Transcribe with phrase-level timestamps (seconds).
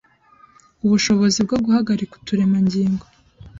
[0.85, 3.05] ubushobozi bwo guhagarika utu turemangingo